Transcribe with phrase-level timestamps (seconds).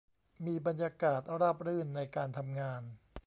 [0.45, 2.81] มีบรรยากาศราบรื่นในการทำงาน